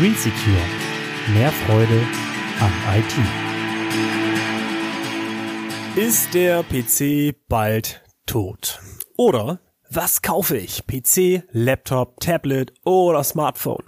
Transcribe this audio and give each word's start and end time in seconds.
Green 0.00 0.14
Secure. 0.14 0.56
Mehr 1.34 1.52
Freude 1.52 2.00
am 2.58 2.72
IT. 2.96 3.14
Ist 5.94 6.32
der 6.32 6.62
PC 6.62 7.36
bald 7.50 8.02
tot? 8.24 8.80
Oder 9.18 9.60
was 9.90 10.22
kaufe 10.22 10.56
ich? 10.56 10.86
PC, 10.86 11.42
Laptop, 11.52 12.18
Tablet 12.20 12.72
oder 12.82 13.22
Smartphone? 13.22 13.84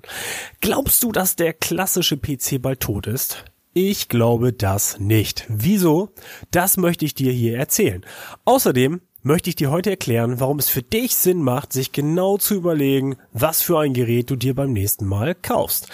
Glaubst 0.61 1.03
du, 1.03 1.13
dass 1.13 1.35
der 1.37 1.55
klassische 1.55 2.19
PC 2.19 2.61
bald 2.61 2.81
tot 2.81 3.07
ist? 3.07 3.47
Ich 3.73 4.11
glaube 4.11 4.53
das 4.53 5.01
nicht. 5.01 5.47
Wieso? 5.49 6.11
Das 6.51 6.77
möchte 6.77 7.07
ich 7.07 7.15
dir 7.15 7.33
hier 7.33 7.57
erzählen. 7.57 8.05
Außerdem 8.45 9.01
möchte 9.23 9.51
ich 9.51 9.57
dir 9.57 9.71
heute 9.71 9.91
erklären, 9.91 10.41
warum 10.41 10.59
es 10.59 10.69
für 10.69 10.83
dich 10.83 11.17
Sinn 11.17 11.43
macht, 11.43 11.73
sich 11.73 11.93
genau 11.93 12.39
zu 12.39 12.55
überlegen, 12.55 13.17
was 13.33 13.63
für 13.63 13.79
ein 13.79 13.95
Gerät 13.95 14.31
du 14.31 14.37
dir 14.37 14.55
beim 14.55 14.73
nächsten 14.73 15.07
Mal 15.07 15.35
kaufst. 15.35 15.89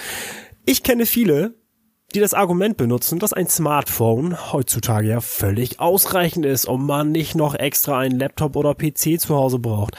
Ich 0.64 0.82
kenne 0.82 1.06
viele, 1.06 1.54
die 2.14 2.20
das 2.20 2.34
Argument 2.34 2.76
benutzen, 2.76 3.18
dass 3.18 3.34
ein 3.34 3.48
Smartphone 3.48 4.52
heutzutage 4.52 5.08
ja 5.08 5.20
völlig 5.20 5.78
ausreichend 5.78 6.46
ist 6.46 6.64
und 6.64 6.84
man 6.84 7.12
nicht 7.12 7.34
noch 7.34 7.54
extra 7.54 7.98
einen 7.98 8.18
Laptop 8.18 8.56
oder 8.56 8.74
PC 8.74 9.20
zu 9.20 9.36
Hause 9.36 9.58
braucht. 9.58 9.96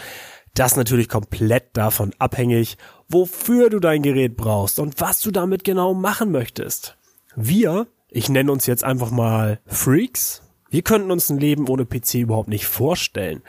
Das 0.55 0.75
natürlich 0.75 1.07
komplett 1.07 1.77
davon 1.77 2.13
abhängig, 2.17 2.77
wofür 3.07 3.70
du 3.70 3.79
dein 3.79 4.01
Gerät 4.01 4.35
brauchst 4.35 4.79
und 4.79 4.99
was 4.99 5.21
du 5.21 5.29
damit 5.29 5.63
genau 5.63 5.93
machen 5.93 6.31
möchtest. 6.31 6.98
Wir, 7.35 7.87
ich 8.09 8.29
nenne 8.29 8.51
uns 8.51 8.65
jetzt 8.65 8.84
einfach 8.84 9.11
mal 9.11 9.59
Freaks, 9.67 10.41
wir 10.69 10.81
könnten 10.81 11.11
uns 11.11 11.29
ein 11.29 11.39
Leben 11.39 11.67
ohne 11.67 11.85
PC 11.85 12.15
überhaupt 12.15 12.49
nicht 12.49 12.65
vorstellen. 12.65 13.41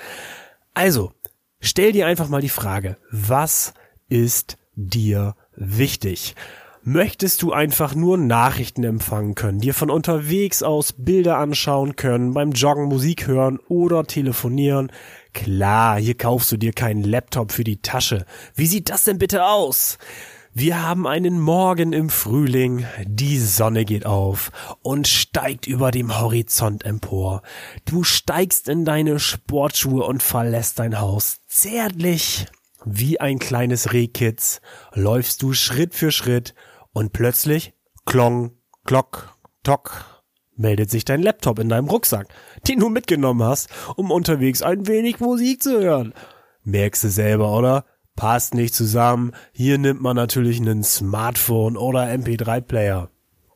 Also, 0.75 1.13
stell 1.61 1.93
dir 1.93 2.07
einfach 2.07 2.29
mal 2.29 2.41
die 2.41 2.49
Frage, 2.49 2.97
was 3.11 3.75
ist 4.09 4.57
dir 4.75 5.35
wichtig? 5.57 6.35
Möchtest 6.83 7.43
du 7.43 7.53
einfach 7.53 7.95
nur 7.95 8.17
Nachrichten 8.17 8.85
empfangen 8.85 9.35
können, 9.35 9.61
dir 9.61 9.75
von 9.75 9.91
unterwegs 9.91 10.63
aus 10.63 10.95
Bilder 10.95 11.37
anschauen 11.37 11.95
können, 11.95 12.33
beim 12.33 12.53
Joggen 12.53 12.85
Musik 12.85 13.27
hören 13.27 13.59
oder 13.69 14.05
telefonieren? 14.05 14.91
Klar, 15.35 16.01
hier 16.01 16.17
kaufst 16.17 16.51
du 16.53 16.57
dir 16.57 16.73
keinen 16.73 17.05
Laptop 17.05 17.53
für 17.53 17.65
die 17.65 17.83
Tasche. 17.83 18.25
Wie 18.55 18.67
sieht 18.67 18.89
das 18.89 19.05
denn 19.05 19.19
bitte 19.19 19.45
aus? 19.45 19.99
Wir 20.53 20.83
haben 20.83 21.07
einen 21.07 21.39
Morgen 21.39 21.93
im 21.93 22.09
Frühling, 22.09 22.85
die 23.05 23.39
Sonne 23.39 23.85
geht 23.85 24.05
auf 24.05 24.51
und 24.83 25.07
steigt 25.07 25.69
über 25.69 25.93
dem 25.93 26.19
Horizont 26.19 26.85
empor. 26.85 27.43
Du 27.85 28.03
steigst 28.03 28.69
in 28.69 28.85
deine 28.85 29.21
Sportschuhe 29.21 30.03
und 30.03 30.25
verlässt 30.25 30.81
dein 30.81 30.99
Haus. 30.99 31.39
Zärtlich 31.47 32.47
wie 32.85 33.21
ein 33.21 33.39
kleines 33.39 33.93
Rehkitz 33.93 34.61
läufst 34.93 35.41
du 35.43 35.53
Schritt 35.53 35.95
für 35.95 36.11
Schritt 36.11 36.57
und 36.93 37.13
plötzlich 37.13 37.73
klong, 38.05 38.51
klock, 38.85 39.37
tock 39.63 40.05
meldet 40.57 40.91
sich 40.91 41.05
dein 41.05 41.23
Laptop 41.23 41.61
in 41.61 41.69
deinem 41.69 41.89
Rucksack, 41.89 42.27
den 42.67 42.81
du 42.81 42.89
mitgenommen 42.89 43.47
hast, 43.47 43.69
um 43.97 44.11
unterwegs 44.11 44.63
ein 44.63 44.89
wenig 44.89 45.21
Musik 45.21 45.63
zu 45.63 45.81
hören. 45.81 46.13
Merkst 46.65 47.05
du 47.05 47.09
selber, 47.09 47.57
oder? 47.57 47.85
Passt 48.21 48.53
nicht 48.53 48.75
zusammen. 48.75 49.33
Hier 49.51 49.79
nimmt 49.79 50.03
man 50.03 50.15
natürlich 50.15 50.61
einen 50.61 50.85
Smartphone 50.85 51.79
oder 51.79 52.03
MP3-Player. 52.03 53.09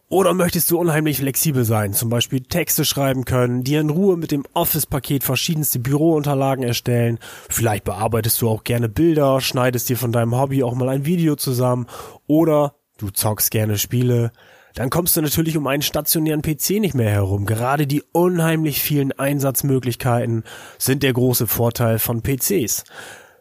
Oder 0.08 0.32
möchtest 0.32 0.70
du 0.70 0.78
unheimlich 0.78 1.18
flexibel 1.18 1.66
sein, 1.66 1.92
zum 1.92 2.08
Beispiel 2.08 2.40
Texte 2.40 2.86
schreiben 2.86 3.26
können, 3.26 3.62
dir 3.62 3.82
in 3.82 3.90
Ruhe 3.90 4.16
mit 4.16 4.30
dem 4.30 4.44
Office-Paket 4.54 5.22
verschiedenste 5.22 5.80
Bürounterlagen 5.80 6.64
erstellen, 6.64 7.18
vielleicht 7.50 7.84
bearbeitest 7.84 8.40
du 8.40 8.48
auch 8.48 8.64
gerne 8.64 8.88
Bilder, 8.88 9.42
schneidest 9.42 9.90
dir 9.90 9.98
von 9.98 10.12
deinem 10.12 10.34
Hobby 10.34 10.62
auch 10.62 10.74
mal 10.74 10.88
ein 10.88 11.04
Video 11.04 11.36
zusammen 11.36 11.86
oder 12.26 12.74
du 12.96 13.10
zockst 13.10 13.50
gerne 13.50 13.76
Spiele, 13.76 14.32
dann 14.74 14.88
kommst 14.88 15.14
du 15.14 15.20
natürlich 15.20 15.58
um 15.58 15.66
einen 15.66 15.82
stationären 15.82 16.40
PC 16.40 16.80
nicht 16.80 16.94
mehr 16.94 17.10
herum. 17.10 17.44
Gerade 17.44 17.86
die 17.86 18.02
unheimlich 18.12 18.80
vielen 18.80 19.12
Einsatzmöglichkeiten 19.12 20.42
sind 20.78 21.02
der 21.02 21.12
große 21.12 21.48
Vorteil 21.48 21.98
von 21.98 22.22
PCs. 22.22 22.84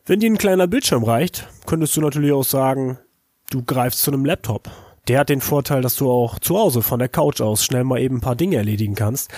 Wenn 0.05 0.19
dir 0.19 0.29
ein 0.29 0.37
kleiner 0.37 0.67
Bildschirm 0.67 1.05
reicht, 1.05 1.47
könntest 1.65 1.95
du 1.95 2.01
natürlich 2.01 2.33
auch 2.33 2.43
sagen, 2.43 2.99
du 3.49 3.63
greifst 3.63 4.01
zu 4.01 4.11
einem 4.11 4.25
Laptop. 4.25 4.69
Der 5.07 5.19
hat 5.19 5.29
den 5.29 5.39
Vorteil, 5.39 5.81
dass 5.81 5.95
du 5.95 6.11
auch 6.11 6.39
zu 6.39 6.57
Hause 6.57 6.81
von 6.81 6.99
der 6.99 7.07
Couch 7.07 7.39
aus 7.39 7.63
schnell 7.63 7.85
mal 7.85 8.01
eben 8.01 8.17
ein 8.17 8.21
paar 8.21 8.35
Dinge 8.35 8.57
erledigen 8.57 8.95
kannst. 8.95 9.31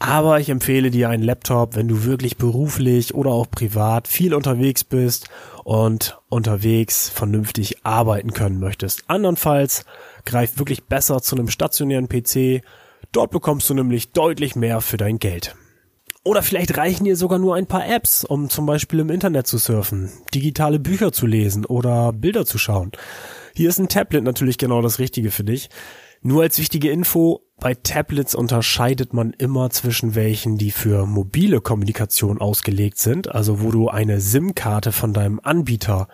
Aber 0.00 0.40
ich 0.40 0.48
empfehle 0.48 0.90
dir 0.90 1.08
einen 1.08 1.22
Laptop, 1.22 1.76
wenn 1.76 1.86
du 1.86 2.02
wirklich 2.02 2.36
beruflich 2.36 3.14
oder 3.14 3.30
auch 3.30 3.48
privat 3.48 4.08
viel 4.08 4.34
unterwegs 4.34 4.82
bist 4.82 5.28
und 5.62 6.18
unterwegs 6.28 7.08
vernünftig 7.08 7.86
arbeiten 7.86 8.32
können 8.32 8.58
möchtest. 8.58 9.08
Andernfalls 9.08 9.84
greif 10.24 10.58
wirklich 10.58 10.82
besser 10.82 11.22
zu 11.22 11.36
einem 11.36 11.46
stationären 11.46 12.08
PC. 12.08 12.64
Dort 13.12 13.30
bekommst 13.30 13.70
du 13.70 13.74
nämlich 13.74 14.10
deutlich 14.10 14.56
mehr 14.56 14.80
für 14.80 14.96
dein 14.96 15.20
Geld. 15.20 15.54
Oder 16.24 16.42
vielleicht 16.42 16.76
reichen 16.76 17.04
dir 17.04 17.16
sogar 17.16 17.40
nur 17.40 17.56
ein 17.56 17.66
paar 17.66 17.88
Apps, 17.88 18.24
um 18.24 18.48
zum 18.48 18.64
Beispiel 18.64 19.00
im 19.00 19.10
Internet 19.10 19.48
zu 19.48 19.58
surfen, 19.58 20.10
digitale 20.32 20.78
Bücher 20.78 21.10
zu 21.10 21.26
lesen 21.26 21.64
oder 21.64 22.12
Bilder 22.12 22.46
zu 22.46 22.58
schauen. 22.58 22.92
Hier 23.54 23.68
ist 23.68 23.80
ein 23.80 23.88
Tablet 23.88 24.22
natürlich 24.22 24.56
genau 24.56 24.82
das 24.82 25.00
Richtige 25.00 25.32
für 25.32 25.42
dich. 25.42 25.68
Nur 26.20 26.42
als 26.42 26.58
wichtige 26.58 26.90
Info, 26.90 27.42
bei 27.58 27.74
Tablets 27.74 28.36
unterscheidet 28.36 29.12
man 29.12 29.32
immer 29.32 29.70
zwischen 29.70 30.14
welchen, 30.14 30.56
die 30.56 30.70
für 30.70 31.06
mobile 31.06 31.60
Kommunikation 31.60 32.40
ausgelegt 32.40 32.98
sind, 32.98 33.34
also 33.34 33.60
wo 33.60 33.72
du 33.72 33.88
eine 33.88 34.20
SIM-Karte 34.20 34.92
von 34.92 35.12
deinem 35.12 35.40
Anbieter 35.42 36.06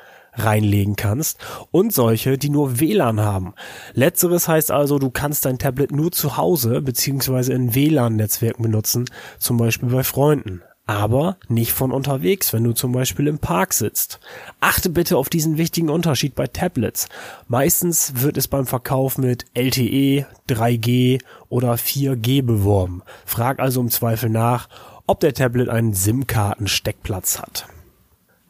reinlegen 0.45 0.97
kannst 0.97 1.39
und 1.71 1.93
solche, 1.93 2.39
die 2.39 2.51
nur 2.51 2.81
WLAN 2.81 3.21
haben. 3.21 3.55
Letzteres 3.95 4.49
heißt 4.49 4.71
also, 4.71 4.99
du 4.99 5.11
kannst 5.11 5.45
dein 5.45 5.59
Tablet 5.59 5.93
nur 5.93 6.13
zu 6.13 6.37
Hause 6.37 6.81
beziehungsweise 6.83 7.53
in 7.53 7.75
WLAN-Netzwerken 7.75 8.63
benutzen, 8.63 9.07
zum 9.39 9.57
Beispiel 9.57 9.89
bei 9.89 10.05
Freunden 10.05 10.63
aber 10.89 11.37
nicht 11.49 11.73
von 11.73 11.93
unterwegs, 11.93 12.55
wenn 12.55 12.65
du 12.65 12.73
zum 12.73 12.93
Beispiel 12.93 13.27
im 13.27 13.39
Park 13.39 13.75
sitzt. 13.75 14.21
Achte 14.59 14.89
bitte 14.89 15.19
auf 15.19 15.29
diesen 15.29 15.59
wichtigen 15.59 15.91
Unterschied 15.91 16.35
bei 16.35 16.47
Tablets. 16.47 17.09
Meistens 17.47 18.23
wird 18.23 18.39
es 18.39 18.49
beim 18.49 18.67
Verkauf 18.67 19.19
mit 19.19 19.45
LTE, 19.53 20.25
3G 20.49 21.21
oder 21.51 21.75
4G 21.75 22.43
beworben. 22.43 23.03
Frag 23.27 23.61
also 23.61 23.83
im 23.83 23.91
Zweifel 23.91 24.31
nach, 24.31 24.71
ob 25.07 25.21
der 25.21 25.35
Tablet 25.35 25.69
einen 25.69 25.93
SIM-Karten-Steckplatz 25.93 27.39
hat. 27.39 27.67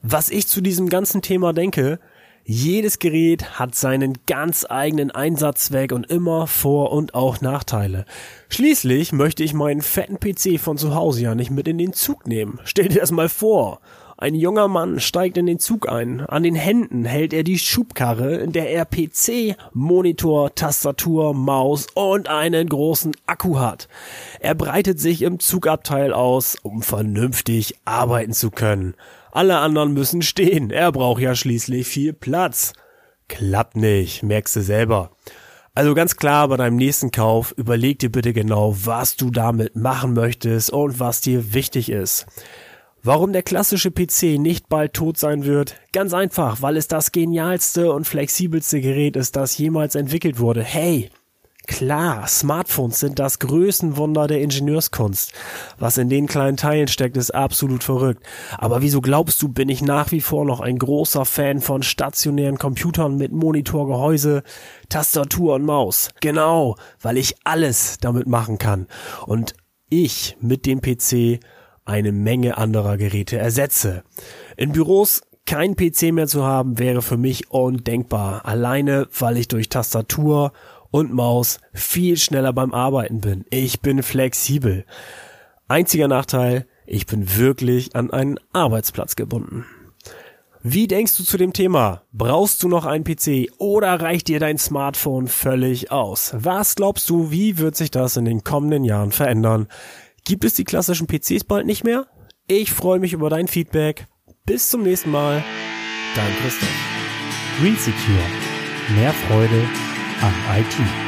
Was 0.02 0.30
ich 0.30 0.46
zu 0.46 0.60
diesem 0.60 0.88
ganzen 0.88 1.22
Thema 1.22 1.52
denke, 1.52 1.98
jedes 2.44 2.98
Gerät 2.98 3.58
hat 3.58 3.74
seinen 3.74 4.16
ganz 4.26 4.64
eigenen 4.68 5.10
Einsatzzweck 5.10 5.92
und 5.92 6.10
immer 6.10 6.46
Vor- 6.46 6.92
und 6.92 7.14
auch 7.14 7.40
Nachteile. 7.40 8.06
Schließlich 8.48 9.12
möchte 9.12 9.44
ich 9.44 9.52
meinen 9.52 9.82
fetten 9.82 10.18
PC 10.18 10.58
von 10.58 10.78
zu 10.78 10.94
Hause 10.94 11.22
ja 11.22 11.34
nicht 11.34 11.50
mit 11.50 11.68
in 11.68 11.76
den 11.76 11.92
Zug 11.92 12.26
nehmen. 12.26 12.58
Stell 12.64 12.88
dir 12.88 13.00
das 13.00 13.10
mal 13.10 13.28
vor. 13.28 13.80
Ein 14.20 14.34
junger 14.34 14.66
Mann 14.66 14.98
steigt 14.98 15.38
in 15.38 15.46
den 15.46 15.60
Zug 15.60 15.88
ein. 15.88 16.22
An 16.22 16.42
den 16.42 16.56
Händen 16.56 17.04
hält 17.04 17.32
er 17.32 17.44
die 17.44 17.56
Schubkarre, 17.56 18.34
in 18.38 18.50
der 18.50 18.68
er 18.68 18.84
PC, 18.84 19.56
Monitor, 19.72 20.52
Tastatur, 20.56 21.34
Maus 21.34 21.86
und 21.94 22.28
einen 22.28 22.68
großen 22.68 23.14
Akku 23.26 23.60
hat. 23.60 23.86
Er 24.40 24.56
breitet 24.56 24.98
sich 24.98 25.22
im 25.22 25.38
Zugabteil 25.38 26.12
aus, 26.12 26.56
um 26.60 26.82
vernünftig 26.82 27.76
arbeiten 27.84 28.32
zu 28.32 28.50
können. 28.50 28.94
Alle 29.30 29.58
anderen 29.58 29.92
müssen 29.92 30.22
stehen. 30.22 30.72
Er 30.72 30.90
braucht 30.90 31.22
ja 31.22 31.36
schließlich 31.36 31.86
viel 31.86 32.12
Platz. 32.12 32.72
Klappt 33.28 33.76
nicht, 33.76 34.24
merkst 34.24 34.56
du 34.56 34.62
selber. 34.62 35.12
Also 35.76 35.94
ganz 35.94 36.16
klar 36.16 36.48
bei 36.48 36.56
deinem 36.56 36.74
nächsten 36.74 37.12
Kauf, 37.12 37.54
überleg 37.56 38.00
dir 38.00 38.10
bitte 38.10 38.32
genau, 38.32 38.74
was 38.84 39.14
du 39.14 39.30
damit 39.30 39.76
machen 39.76 40.12
möchtest 40.14 40.72
und 40.72 40.98
was 40.98 41.20
dir 41.20 41.54
wichtig 41.54 41.88
ist. 41.88 42.26
Warum 43.02 43.32
der 43.32 43.42
klassische 43.42 43.90
PC 43.90 44.38
nicht 44.38 44.68
bald 44.68 44.92
tot 44.92 45.18
sein 45.18 45.44
wird? 45.44 45.76
Ganz 45.92 46.12
einfach, 46.12 46.62
weil 46.62 46.76
es 46.76 46.88
das 46.88 47.12
genialste 47.12 47.92
und 47.92 48.06
flexibelste 48.06 48.80
Gerät 48.80 49.16
ist, 49.16 49.36
das 49.36 49.56
jemals 49.56 49.94
entwickelt 49.94 50.40
wurde. 50.40 50.62
Hey, 50.62 51.10
Klar, 51.68 52.26
Smartphones 52.26 52.98
sind 52.98 53.18
das 53.18 53.40
Größenwunder 53.40 54.26
der 54.26 54.40
Ingenieurskunst. 54.40 55.34
Was 55.78 55.98
in 55.98 56.08
den 56.08 56.26
kleinen 56.26 56.56
Teilen 56.56 56.88
steckt, 56.88 57.18
ist 57.18 57.34
absolut 57.34 57.84
verrückt. 57.84 58.24
Aber 58.56 58.80
wieso 58.80 59.02
glaubst 59.02 59.42
du, 59.42 59.48
bin 59.48 59.68
ich 59.68 59.82
nach 59.82 60.10
wie 60.10 60.22
vor 60.22 60.46
noch 60.46 60.60
ein 60.60 60.78
großer 60.78 61.26
Fan 61.26 61.60
von 61.60 61.82
stationären 61.82 62.56
Computern 62.56 63.18
mit 63.18 63.32
Monitorgehäuse, 63.32 64.44
Tastatur 64.88 65.56
und 65.56 65.66
Maus? 65.66 66.08
Genau, 66.22 66.74
weil 67.02 67.18
ich 67.18 67.36
alles 67.44 67.98
damit 68.00 68.26
machen 68.26 68.56
kann. 68.56 68.86
Und 69.26 69.52
ich 69.90 70.38
mit 70.40 70.64
dem 70.64 70.80
PC 70.80 71.38
eine 71.88 72.12
Menge 72.12 72.58
anderer 72.58 72.96
Geräte 72.96 73.38
ersetze. 73.38 74.02
In 74.56 74.72
Büros 74.72 75.22
kein 75.46 75.76
PC 75.76 76.12
mehr 76.12 76.26
zu 76.26 76.44
haben 76.44 76.78
wäre 76.78 77.00
für 77.00 77.16
mich 77.16 77.50
undenkbar. 77.50 78.44
Alleine, 78.44 79.08
weil 79.18 79.38
ich 79.38 79.48
durch 79.48 79.70
Tastatur 79.70 80.52
und 80.90 81.12
Maus 81.12 81.60
viel 81.72 82.16
schneller 82.16 82.52
beim 82.52 82.74
Arbeiten 82.74 83.20
bin. 83.20 83.44
Ich 83.50 83.80
bin 83.80 84.02
flexibel. 84.02 84.84
Einziger 85.66 86.08
Nachteil, 86.08 86.66
ich 86.86 87.06
bin 87.06 87.36
wirklich 87.36 87.96
an 87.96 88.10
einen 88.10 88.38
Arbeitsplatz 88.52 89.16
gebunden. 89.16 89.64
Wie 90.62 90.88
denkst 90.88 91.16
du 91.16 91.22
zu 91.22 91.38
dem 91.38 91.52
Thema? 91.52 92.02
Brauchst 92.12 92.62
du 92.62 92.68
noch 92.68 92.84
einen 92.84 93.04
PC 93.04 93.52
oder 93.58 94.00
reicht 94.00 94.28
dir 94.28 94.40
dein 94.40 94.58
Smartphone 94.58 95.28
völlig 95.28 95.92
aus? 95.92 96.32
Was 96.36 96.74
glaubst 96.74 97.08
du, 97.08 97.30
wie 97.30 97.58
wird 97.58 97.76
sich 97.76 97.90
das 97.90 98.16
in 98.16 98.24
den 98.24 98.42
kommenden 98.42 98.84
Jahren 98.84 99.12
verändern? 99.12 99.68
Gibt 100.28 100.44
es 100.44 100.52
die 100.52 100.64
klassischen 100.64 101.06
PCs 101.06 101.44
bald 101.44 101.64
nicht 101.64 101.84
mehr? 101.84 102.06
Ich 102.48 102.70
freue 102.70 102.98
mich 102.98 103.14
über 103.14 103.30
dein 103.30 103.48
Feedback. 103.48 104.04
Bis 104.44 104.68
zum 104.68 104.82
nächsten 104.82 105.10
Mal. 105.10 105.42
Dein 106.14 106.36
Christoph. 106.42 106.68
Green 107.58 107.76
Secure. 107.76 108.26
Mehr 108.94 109.14
Freude 109.14 109.64
am 110.20 110.34
IT. 110.60 111.07